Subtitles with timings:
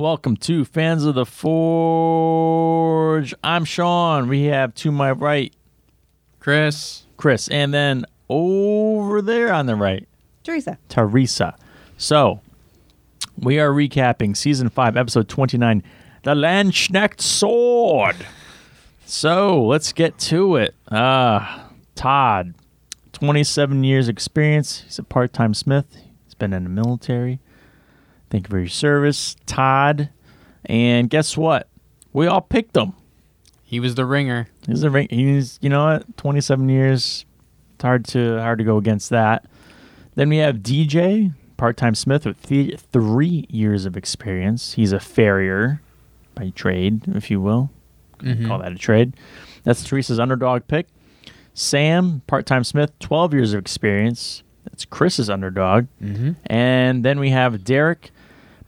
[0.00, 2.54] Welcome to Fans of the Forge.
[3.44, 4.28] I'm Sean.
[4.28, 5.54] We have to my right
[6.38, 7.02] Chris.
[7.18, 10.08] Chris, and then over there on the right,
[10.42, 10.78] Teresa.
[10.88, 11.54] Teresa.
[11.98, 12.40] So,
[13.36, 15.82] we are recapping season 5, episode 29,
[16.22, 18.16] The Landsknecht Sword.
[19.04, 20.74] So, let's get to it.
[20.88, 22.54] Uh, Todd,
[23.12, 24.80] 27 years experience.
[24.80, 25.94] He's a part-time smith.
[26.24, 27.38] He's been in the military.
[28.30, 30.08] Thank you for your service, Todd.
[30.64, 31.68] And guess what?
[32.12, 32.92] We all picked him.
[33.62, 34.48] He was the ringer.
[34.66, 36.16] He's a ring- he's you know what?
[36.16, 37.24] 27 years.
[37.74, 39.46] It's hard to hard to go against that.
[40.16, 44.72] Then we have DJ, part-time smith with th- 3 years of experience.
[44.74, 45.80] He's a farrier
[46.34, 47.70] by trade, if you will.
[48.18, 48.46] Mhm.
[48.46, 49.14] Call that a trade.
[49.62, 50.88] That's Teresa's underdog pick.
[51.54, 54.42] Sam, part-time smith, 12 years of experience.
[54.64, 55.86] That's Chris's underdog.
[56.02, 56.32] Mm-hmm.
[56.46, 58.10] And then we have Derek,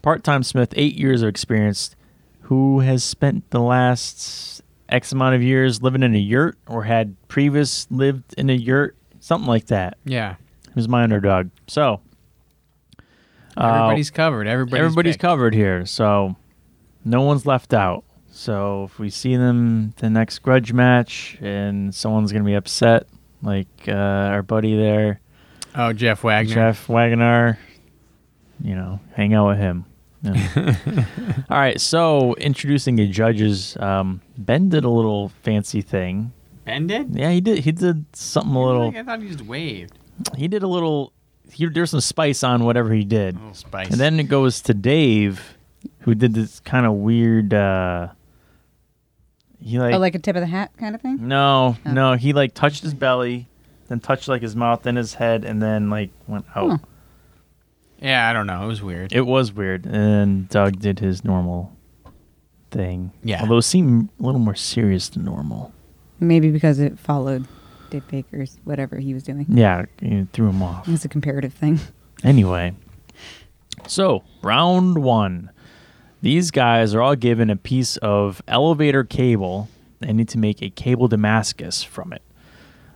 [0.02, 1.94] part-time smith, 8 years of experience
[2.42, 7.16] who has spent the last X amount of years living in a yurt or had
[7.28, 9.96] previous lived in a yurt, something like that.
[10.04, 10.34] Yeah.
[10.74, 11.50] Who's my underdog?
[11.66, 12.00] So
[13.56, 14.46] uh, Everybody's covered.
[14.46, 15.22] Everybody's, everybody's picked.
[15.22, 16.36] covered here, so
[17.04, 18.04] no one's left out.
[18.30, 23.06] So if we see them the next grudge match and someone's gonna be upset,
[23.42, 25.20] like uh, our buddy there,
[25.74, 26.54] Oh, Jeff Wagner.
[26.54, 27.58] Jeff Wagner,
[28.62, 29.84] you know, hang out with him.
[30.22, 30.74] Yeah.
[31.50, 36.32] All right, so introducing the judges, um, Ben did a little fancy thing.
[36.64, 37.14] Ben did?
[37.16, 37.58] Yeah, he did.
[37.60, 38.92] He did something a little.
[38.96, 39.98] I thought he just waved.
[40.36, 41.12] He did a little.
[41.50, 43.34] He, there's some spice on whatever he did.
[43.34, 43.90] A little spice.
[43.90, 45.58] And then it goes to Dave,
[46.00, 47.52] who did this kind of weird.
[47.52, 48.08] uh
[49.60, 51.18] He like, oh, like a tip of the hat kind of thing?
[51.26, 51.92] no, Oh.
[51.92, 52.14] no.
[52.14, 53.48] He like touched his belly,
[53.88, 56.70] then touched like his mouth, then his head, and then like went out.
[56.70, 56.78] Huh.
[58.02, 58.62] Yeah, I don't know.
[58.64, 59.12] It was weird.
[59.12, 61.74] It was weird, and Doug did his normal
[62.70, 63.12] thing.
[63.22, 63.40] Yeah.
[63.42, 65.72] although it seemed a little more serious than normal.
[66.20, 67.46] Maybe because it followed
[67.90, 69.44] Dave Baker's whatever he was doing.
[69.48, 70.88] Yeah, it threw him off.
[70.88, 71.80] It's a comparative thing.
[72.24, 72.72] Anyway,
[73.88, 75.50] so round one.
[76.20, 79.68] These guys are all given a piece of elevator cable.
[79.98, 82.22] They need to make a cable Damascus from it.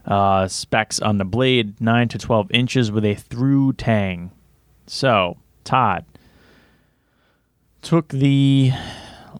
[0.05, 4.31] Uh, specs on the blade 9 to 12 inches with a through tang.
[4.87, 6.05] So, Todd
[7.81, 8.71] took the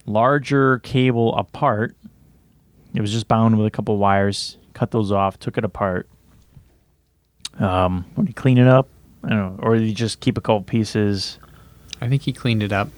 [0.05, 1.95] larger cable apart.
[2.93, 4.57] It was just bound with a couple wires.
[4.73, 6.07] Cut those off, took it apart.
[7.59, 8.87] Um, would he clean it up?
[9.23, 9.63] I don't know.
[9.63, 11.39] Or did he just keep a couple pieces?
[11.99, 12.89] I think he cleaned it up.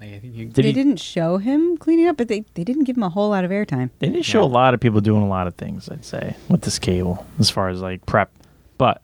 [0.00, 2.64] Like, I think he, Did they he- didn't show him cleaning up, but they, they
[2.64, 3.90] didn't give him a whole lot of airtime.
[3.98, 4.46] They didn't show Yeah.
[4.46, 7.50] a lot of people doing a lot of things, I'd say, with this cable as
[7.50, 8.30] far as like prep.
[8.78, 9.02] But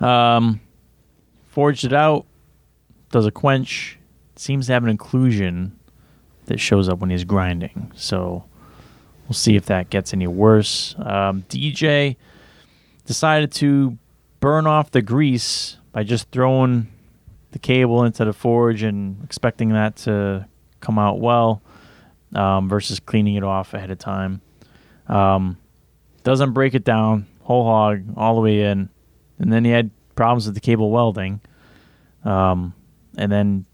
[0.00, 0.60] um
[1.54, 2.26] forged it out,
[3.12, 3.96] does a quench,
[4.34, 5.78] seems to have an inclusion
[6.46, 7.92] that shows up when he's grinding.
[7.94, 8.44] So
[9.28, 10.96] we'll see if that gets any worse.
[10.98, 12.16] Um, DJ
[13.06, 13.96] decided to
[14.40, 16.88] burn off the grease by just throwing
[17.52, 20.48] the cable into the forge and expecting that to
[20.80, 21.62] come out well
[22.34, 24.40] um, versus cleaning it off ahead of time.
[25.06, 25.56] Um,
[26.24, 28.88] doesn't break it down whole hog all the way in,
[29.38, 31.40] and then he had problems with the cable welding.
[32.24, 32.74] Um,
[33.16, 33.64] and then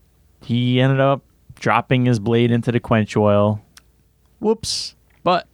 [0.42, 1.22] he ended up
[1.58, 3.60] dropping his blade into the quench oil.
[4.38, 4.94] Whoops!
[5.22, 5.46] But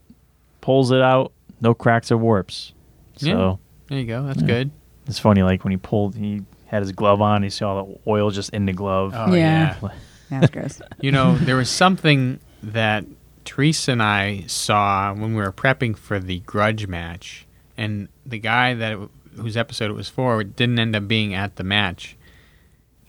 [0.61, 2.73] pulls it out, no cracks or warps.
[3.17, 3.57] So Yeah.
[3.89, 4.25] there you go.
[4.27, 4.47] That's Yeah.
[4.47, 4.71] good.
[5.09, 7.45] it's funny, like when he pulled, he had his glove on.
[7.45, 9.13] He saw the oil just in the glove.
[9.15, 9.77] Oh, Yeah.
[9.81, 9.89] yeah.
[10.31, 10.81] That's gross.
[11.01, 13.05] You know, there was something that
[13.45, 18.75] Teresa and I saw when we were prepping for the grudge match, and the guy
[18.75, 18.99] that it,
[19.39, 22.17] whose episode it was for didn't end up being at the match.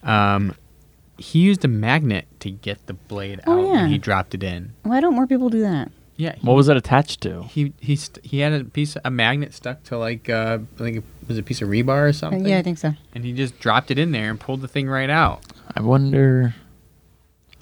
[0.03, 0.55] Um,
[1.17, 3.81] he used a magnet to get the blade Oh, out yeah.
[3.81, 4.74] when he dropped it in.
[4.83, 5.91] Why don't more people do that?
[6.15, 7.44] Yeah, he, What was it attached to?
[7.44, 10.97] he he st- he had a piece a magnet stuck to like uh, I think
[10.97, 12.45] it was a piece of rebar or something.
[12.45, 12.94] yeah, I think so.
[13.13, 15.41] and he just dropped it in there and pulled the thing right out.
[15.75, 16.56] I wonder.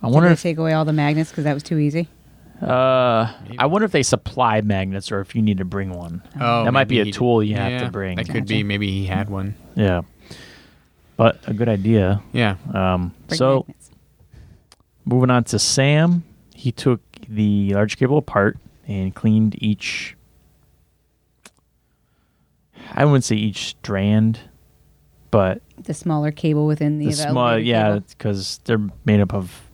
[0.02, 2.08] I Did wonder they if take away all the magnets because that was too easy?
[2.62, 3.60] Uh, Maybe.
[3.60, 6.24] I wonder if they supply magnets or if you need to bring one.
[6.40, 8.18] Oh, that might be a tool you have to bring.
[8.18, 8.64] That could be.
[8.64, 9.56] Maybe he had one.
[9.76, 10.04] Yeah,
[11.18, 12.22] but a good idea.
[12.32, 12.56] Yeah.
[12.74, 13.92] Um, Bring so magnets.
[15.04, 16.24] moving on to Sam,
[16.54, 18.58] he took the large cable apart
[18.88, 20.16] and cleaned each.
[22.94, 24.40] I wouldn't say each strand,
[25.32, 29.70] but the smaller cable within the, the small, yeah, because they're made up of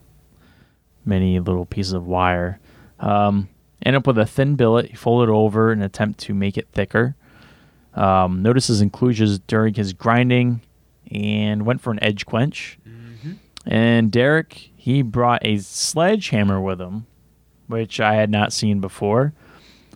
[1.06, 2.60] many little pieces of wire.
[3.01, 3.50] Um,
[3.86, 4.92] end up with a thin billet.
[4.92, 7.15] He folded it over and attempt to make it thicker.
[7.94, 10.62] Um, noticed his inclusions during his grinding
[11.12, 12.77] and went for an edge quench.
[13.65, 17.06] And Derek, he brought a sledgehammer with him,
[17.68, 19.33] which I had not seen before.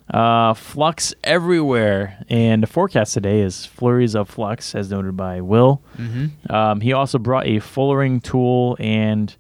[0.08, 5.82] Uh, flux everywhere, and the forecast today is flurries of flux, as noted by Will.
[5.98, 6.52] Mm-hmm.
[6.54, 9.36] Um, he also brought a fullering tool and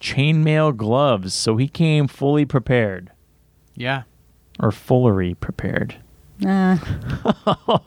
[0.00, 3.10] chainmail gloves, so he came fully prepared,
[3.76, 4.02] Yeah.
[4.58, 5.96] or fullery prepared.
[6.38, 6.78] Nah.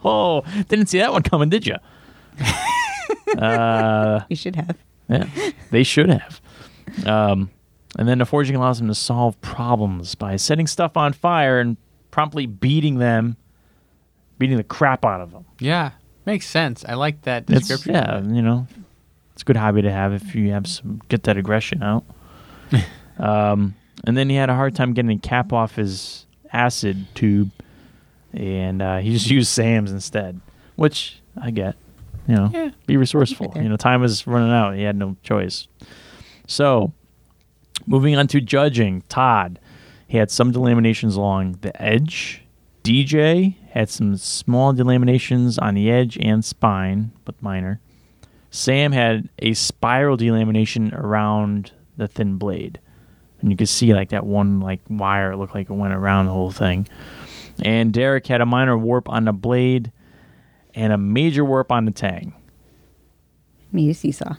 [0.05, 1.75] Oh, didn't see that one coming, did you?
[3.37, 4.77] uh, we should have.
[5.09, 5.25] yeah,
[5.71, 6.41] they should have.
[7.05, 7.49] Um,
[7.97, 11.77] and then the forging allows them to solve problems by setting stuff on fire and
[12.11, 13.37] promptly beating them,
[14.37, 15.45] beating the crap out of them.
[15.59, 15.91] Yeah.
[16.25, 16.85] Makes sense.
[16.87, 17.93] I like that It's, description.
[17.95, 18.65] yeah, you know,
[19.33, 22.03] it's a good hobby to have if you have some get that aggression out.
[23.19, 23.75] um,
[24.05, 27.51] and then he had a hard time getting a cap off his acid tube,
[28.33, 30.39] and uh, he just used Sam's instead,
[30.75, 31.75] which I get.
[32.27, 32.69] You know, Yeah.
[32.85, 33.51] be resourceful.
[33.53, 34.75] Right you know, time was running out.
[34.75, 35.67] He had no choice.
[36.47, 36.93] So,
[37.85, 39.59] moving on to judging, Todd,
[40.07, 42.41] he had some delaminations along the edge.
[42.83, 47.79] DJ had some small delaminations on the edge and spine, but minor.
[48.53, 52.79] Sam had a spiral delamination around the thin blade.
[53.41, 56.33] And you could see like that one like wire looked like it went around the
[56.33, 56.87] whole thing.
[57.63, 59.91] And Derek had a minor warp on the blade
[60.75, 62.35] and a major warp on the tang.
[63.71, 64.35] Me a seesaw.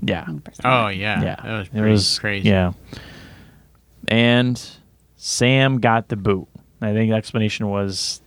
[0.00, 0.26] Yeah.
[0.64, 1.22] Oh yeah.
[1.22, 1.36] Yeah.
[1.44, 2.48] That was It pretty was crazy.
[2.48, 2.72] Yeah.
[4.08, 4.58] And
[5.16, 6.48] Sam got the boot.
[6.80, 8.22] I think the explanation was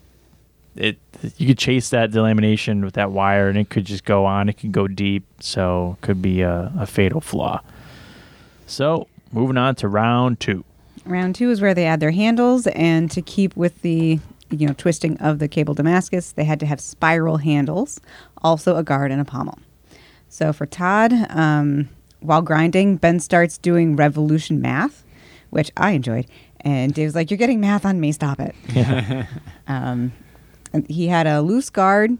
[0.75, 0.97] it
[1.37, 4.53] you could chase that delamination with that wire and it could just go on, it
[4.53, 7.61] could go deep, so it could be a, a fatal flaw.
[8.65, 10.63] So moving on to round two.
[11.05, 14.19] Round two is where they add their handles, and to keep with the
[14.49, 17.99] you know twisting of the cable Damascus, they had to have spiral handles,
[18.43, 19.59] also a guard and a pommel.
[20.29, 21.89] So for Todd, um,
[22.21, 25.03] while grinding, Ben starts doing revolution math,
[25.49, 26.27] which I enjoyed,
[26.61, 28.55] and Dave's like, "You're getting math on me, stop it."
[29.67, 30.11] um,
[30.73, 32.17] and he had a loose guard,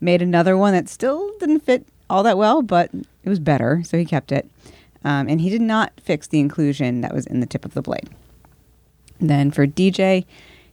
[0.00, 2.90] made another one that still didn't fit all that well, but
[3.22, 4.48] it was better, so he kept it.
[5.04, 7.82] Um, and he did not fix the inclusion that was in the tip of the
[7.82, 8.08] blade.
[9.20, 10.24] Then for DJ,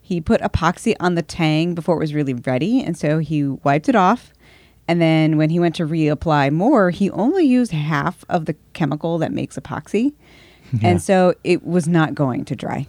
[0.02, 3.90] he put epoxy on the tang before it was really ready, and so he wiped
[3.90, 4.32] it off.
[4.88, 9.18] And then when he went to reapply more, he only used half of the chemical
[9.18, 10.14] that makes epoxy,
[10.74, 10.90] Yeah.
[10.90, 12.88] and so it was not going to dry.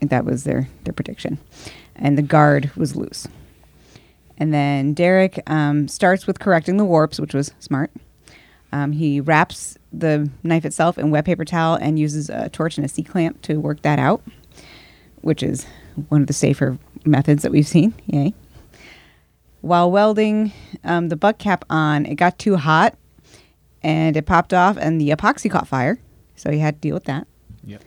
[0.00, 1.38] And that was their their prediction.
[1.96, 3.26] And the guard was loose.
[4.38, 7.90] And then Derek um, starts with correcting the warps, which was smart.
[8.72, 12.84] Um, he wraps the knife itself in wet paper towel and uses a torch and
[12.84, 14.22] a C clamp to work that out,
[15.22, 15.66] which is
[16.08, 17.94] one of the safer methods that we've seen.
[18.06, 18.34] Yay.
[19.60, 20.52] While welding
[20.84, 22.96] um, the butt cap on, it got too hot
[23.82, 25.98] and it popped off, and the epoxy caught fire.
[26.36, 27.26] So he had to deal with that.
[27.64, 27.82] Yep.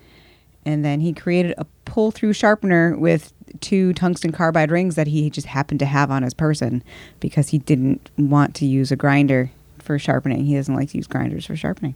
[0.66, 5.30] And then he created a pull through sharpener with two tungsten carbide rings that he
[5.30, 6.82] just happened to have on his person
[7.20, 10.46] because he didn't want to use a grinder for sharpening.
[10.46, 11.96] He doesn't like to use grinders for sharpening.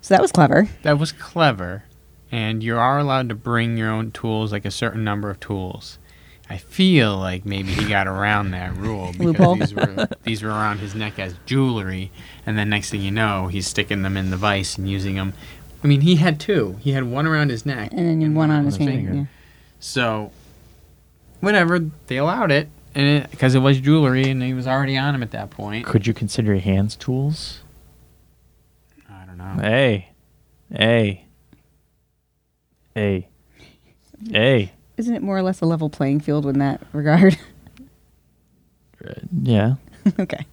[0.00, 0.68] So that was clever.
[0.82, 1.82] That was clever.
[2.30, 5.98] And you are allowed to bring your own tools, like a certain number of tools.
[6.48, 10.78] I feel like maybe he got around that rule because these were these were around
[10.78, 12.12] his neck as jewelry,
[12.46, 15.32] and then next thing you know, he's sticking them in the vise and using them.
[15.82, 16.76] I mean, he had two.
[16.80, 19.12] He had one around his neck And then one on his finger.
[19.14, 19.24] yeah.
[19.82, 20.30] So,
[21.40, 25.32] whatever they allowed it, because it, was jewelry, and he was already on him at
[25.32, 25.84] that point.
[25.84, 27.62] Could you consider your hands tools?
[29.10, 29.60] I don't know.
[29.60, 30.10] Hey.
[30.72, 31.26] Hey.
[32.94, 33.28] Hey.
[34.30, 34.72] Hey.
[34.98, 37.36] Isn't it more or less a level playing field in that regard?
[39.42, 39.74] Yeah.
[40.20, 40.46] okay.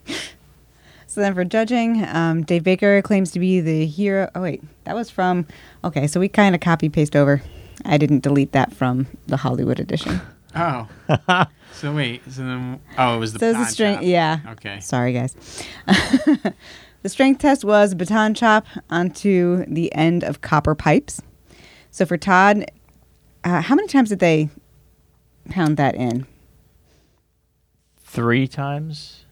[1.06, 4.28] So then for judging, um, Dave Baker claims to be the hero.
[4.34, 4.64] Oh, wait.
[4.86, 5.46] That was from.
[5.84, 7.44] Okay, so we kind of copy paste over.
[7.86, 10.22] I didn't delete that from the Hollywood edition.
[10.56, 10.88] Oh,
[11.74, 12.24] so wait.
[12.28, 13.98] So then, oh, it was the So it's the baton strength.
[14.00, 14.06] chop.
[14.08, 14.40] Yeah.
[14.54, 14.80] Okay.
[14.80, 15.36] Sorry, guys.
[17.04, 21.22] the strength test was baton chop onto the end of copper pipes.
[21.92, 22.66] So for Todd,
[23.44, 24.50] uh, how many times did they
[25.52, 26.26] pound that in?
[28.04, 29.26] Three times?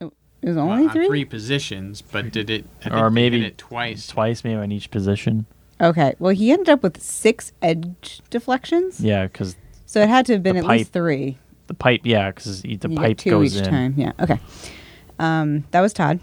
[0.00, 0.10] It
[0.42, 1.06] was Well, only on three?
[1.06, 2.64] three positions, but did it?
[2.90, 4.06] Or maybe hit it twice.
[4.06, 5.44] Twice maybe on each position.
[5.84, 6.14] Okay.
[6.18, 9.00] Well, he ended up with six edge deflections.
[9.00, 11.38] Yeah, because So it had to have been at pipe least three.
[11.66, 13.70] the pipe, yeah, because the You get pipe two goes each in.
[13.70, 13.94] time.
[13.96, 14.12] Yeah.
[14.20, 14.38] Okay.
[15.18, 16.20] Um, that was Todd.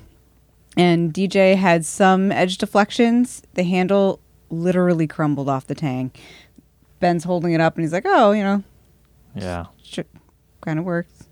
[0.77, 3.43] And DJ had some edge deflections.
[3.53, 6.11] The handle literally crumbled off the tang.
[6.99, 8.63] Ben's holding it up and he's like, "Oh, you know,
[9.35, 9.65] Yeah.
[10.61, 11.23] kind of works."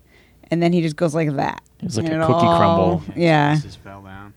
[0.50, 1.62] And then he just goes like that.
[1.78, 3.02] It was like And a it cookie all- crumble.
[3.16, 3.56] Yeah.
[3.56, 4.34] It just fell down.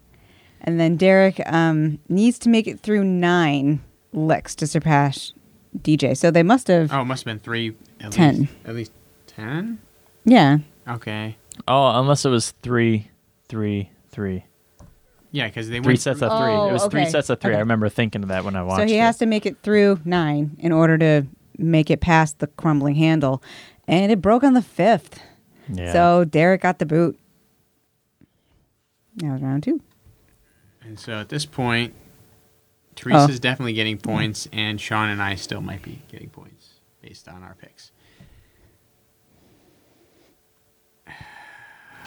[0.64, 3.82] And then Derek um, needs to make it through nine
[4.14, 5.34] licks to surpass
[5.78, 6.16] DJ.
[6.16, 6.94] So they must have.
[6.94, 7.76] Oh, it must have been three.
[8.00, 8.38] At Ten.
[8.40, 8.92] Least, at least
[9.28, 9.80] ten.
[10.26, 10.60] Yeah.
[10.88, 11.38] Okay.
[11.68, 13.10] Oh, unless it was three,
[13.48, 14.46] three, three.
[15.32, 16.52] Yeah, because they Three went sets through- of three.
[16.54, 17.56] Oh, it was three sets of three.
[17.56, 18.90] I remember thinking of that when I watched it.
[18.90, 19.02] So he it.
[19.02, 21.26] has to make it through nine in order to
[21.58, 23.42] make it past the crumbling handle.
[23.88, 25.20] And it broke on the fifth.
[25.70, 25.92] yeah.
[25.92, 27.18] So Derek got the boot.
[29.18, 29.82] That was round two.
[30.86, 31.94] And so at this point,
[32.96, 33.40] Teresa's Oh.
[33.40, 37.56] definitely getting points, and Sean and I still might be getting points based on our
[37.60, 37.92] picks.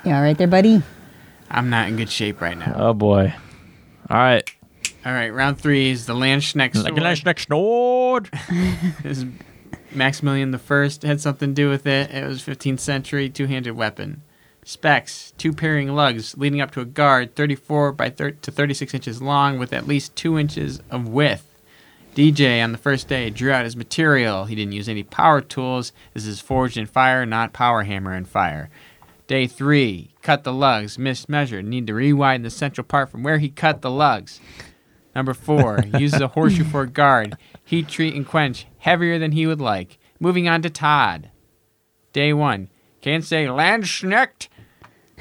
[0.04, 0.82] Yeah, all right there, buddy.
[1.50, 2.72] I'm not in good shape right now.
[2.76, 3.34] oh boy.
[4.08, 4.48] All right.
[5.04, 7.02] All right, round three is the Landsknecht Like a sword.
[7.02, 8.30] nice next sword.
[9.02, 9.24] This is
[9.92, 12.10] Maximilian the First had something to do with it.
[12.10, 14.22] It was 15th century two-handed weapon.
[14.68, 19.22] Specs: two pairing lugs leading up to a guard, 34 by thir- to 36 inches
[19.22, 21.48] long, with at least two inches of width.
[22.16, 24.46] DJ on the first day drew out his material.
[24.46, 25.92] He didn't use any power tools.
[26.14, 28.68] This is forged in fire, not power hammer and fire.
[29.28, 31.64] Day three, cut the lugs, mismeasured.
[31.64, 34.40] Need to rewind the central part from where he cut the lugs.
[35.14, 37.36] Number four, uses a horseshoe for a guard.
[37.64, 39.98] Heat treat and quench, heavier than he would like.
[40.18, 41.30] Moving on to Todd.
[42.12, 42.68] Day one,
[43.00, 44.48] can't say Landsknecht.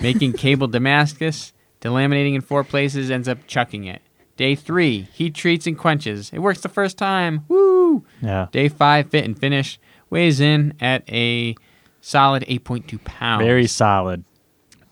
[0.01, 4.01] Making cable Damascus, delaminating in four places, ends up chucking it.
[4.37, 6.29] Day three, heat treats and quenches.
[6.33, 7.45] It works the first time.
[7.47, 8.03] Woo!
[8.21, 8.47] Yeah.
[8.51, 9.79] Day five, fit and finish.
[10.09, 11.55] Weighs in at a
[12.01, 13.43] solid 8.2 pounds.
[13.45, 14.23] Very solid.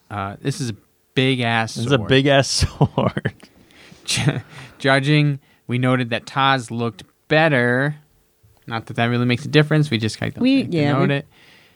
[0.09, 0.75] Uh, this is a
[1.13, 1.75] big ass.
[1.75, 3.33] This is a big ass sword.
[4.79, 7.95] Judging, we noted that Taz looked better.
[8.67, 9.89] Not that that really makes a difference.
[9.89, 11.27] We just kind of We- like yeah, note we- it.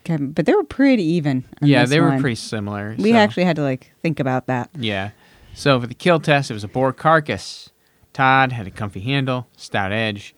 [0.10, 1.44] Okay, but they were pretty even.
[1.62, 2.22] on Yeah, this they were one.
[2.22, 2.96] pretty similar.
[2.98, 4.70] We so- actually had to like think about that.
[4.78, 5.12] Yeah.
[5.54, 7.70] So for the kill test, it was a boar carcass.
[8.14, 10.34] Todd had a comfy handle, stout edge,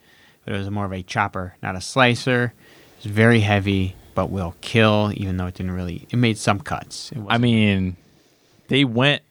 [0.45, 2.53] but it was more of a chopper, not a slicer.
[2.99, 6.07] It was very heavy, but will kill, even though it didn't really.
[6.09, 7.11] It made some cuts.
[7.11, 7.95] It I mean,
[8.69, 9.21] they went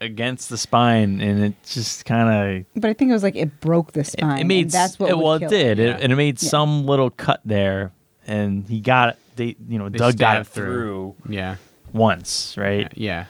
[0.00, 2.28] against the spine, and it just kind
[2.58, 4.38] of But I think it was like it broke the spine.
[4.40, 5.84] it made and that's what it, well, it did, Yeah.
[5.96, 6.48] it, and it made Yeah.
[6.50, 7.92] some little cut there,
[8.26, 9.16] and he got it.
[9.36, 11.14] They, you know, They Doug got it through.
[11.24, 11.56] through yeah.
[11.92, 12.90] once, right?
[12.96, 13.26] Yeah.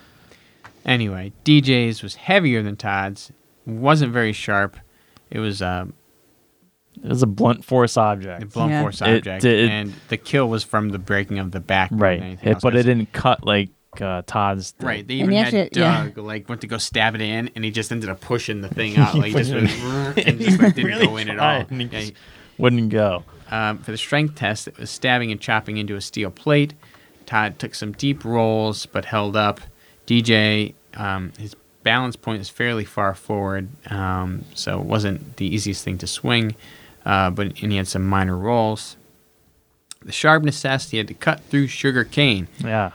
[0.85, 3.33] Anyway, DJ's was heavier than Todd's.
[3.67, 4.76] Wasn't very sharp.
[5.31, 5.87] It was uh,
[7.03, 8.83] It was a blunt force object, a blunt Yeah.
[8.83, 11.91] force It object, did- and the kill was from the breaking of the back.
[11.91, 12.23] more than right?
[12.23, 14.73] anything It, else, but it 'cause- didn't cut like uh, Todd's.
[14.73, 14.87] did.
[14.87, 15.09] Right.
[15.09, 16.05] They even he had actually- yeah.
[16.05, 18.69] Doug like went to go stab it in, and he just ended up pushing the
[18.69, 19.15] thing out.
[19.17, 19.71] Like he just went,
[20.29, 21.65] and just like, didn't Really go in at all.
[21.65, 22.12] tried, and he Yeah, just
[22.59, 23.25] wouldn't go.
[23.50, 26.75] Um, for the strength test, it was stabbing and chopping into a steel plate.
[27.26, 29.61] Todd took some deep rolls, but held up.
[30.07, 35.85] DJ, um, his balance point is fairly far forward, um, so it wasn't the easiest
[35.85, 36.55] thing to swing,
[37.05, 38.97] uh, but and he had some minor rolls.
[40.05, 42.47] The sharpness test, he had to cut through sugar cane.
[42.62, 42.93] Yeah.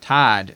[0.00, 0.54] Todd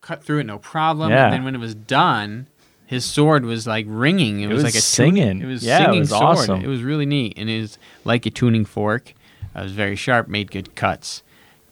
[0.00, 1.26] cut through it no problem, Yeah.
[1.26, 2.46] and then when it was done,
[2.88, 4.40] his sword was like ringing.
[4.40, 5.26] It, It was, was like a singing.
[5.26, 6.22] Tuning, it was Yeah, it was sword.
[6.22, 6.60] awesome.
[6.64, 9.10] It was really neat, and it was like a tuning fork.
[9.54, 11.22] It was very sharp, made good cuts.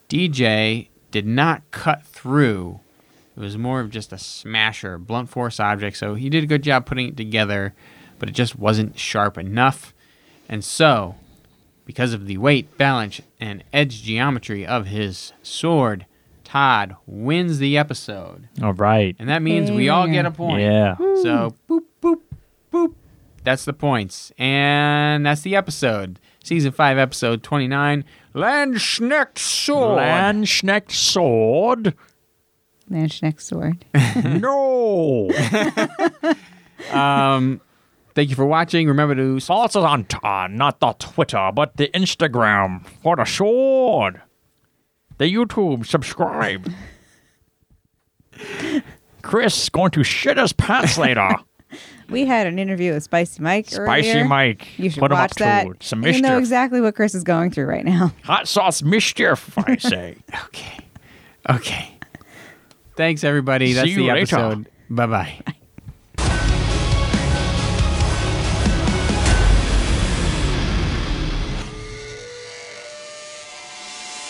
[0.09, 2.79] DJ did not cut through.
[3.35, 5.97] It was more of just a smasher, blunt force object.
[5.97, 7.73] So he did a good job putting it together,
[8.19, 9.93] but it just wasn't sharp enough.
[10.49, 11.15] And so,
[11.85, 16.05] because of the weight, balance, and edge geometry of his sword,
[16.47, 18.47] Todd wins the episode.
[18.63, 19.17] All right.
[19.19, 20.61] And that means we all get a point.
[20.61, 20.95] Yeah.
[20.95, 22.21] So, boop, boop,
[22.71, 22.93] boop.
[23.43, 24.31] That's the points.
[24.37, 26.21] And that's the episode.
[26.45, 29.97] Season 5, episode 29 Landsknecht Sword.
[29.99, 31.93] Landsknecht sword.
[32.89, 33.83] Landsknecht sword.
[34.41, 35.29] no.
[36.97, 37.59] um,
[38.15, 38.87] thank you for watching.
[38.87, 44.21] Remember to Follow us on uh, not the Twitter, but the Instagram for the sword.
[45.17, 46.71] The YouTube, subscribe.
[49.21, 51.29] Chris is going to shit his pants later.
[52.09, 53.67] We had an interview with Spicy Mike.
[53.69, 54.23] Spicy earlier.
[54.23, 54.79] Mike.
[54.79, 55.79] You should Put him watch up that.
[55.81, 58.13] to some you know exactly what Chris is going through right now.
[58.23, 60.15] Hot sauce mischief, I say.
[60.45, 60.79] Okay.
[61.49, 61.91] Okay.
[62.95, 63.67] Thanks, everybody.
[63.67, 64.19] See That's you the later.
[64.19, 64.69] episode.
[64.89, 65.53] Bye bye.